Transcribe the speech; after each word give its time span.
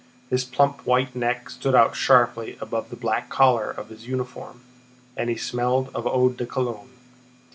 His 0.31 0.43
plump 0.45 0.87
white 0.87 1.15
neck 1.15 1.51
stood 1.51 1.75
out 1.75 1.95
sharply 1.95 2.57
above 2.59 2.89
the 2.89 2.95
black 2.95 3.29
collar 3.29 3.69
of 3.69 3.89
his 3.89 4.07
uniform, 4.07 4.61
and 5.15 5.29
he 5.29 5.35
smelled 5.37 5.89
of 5.93 6.07
Eau 6.07 6.29
de 6.29 6.47
Cologne. 6.47 6.89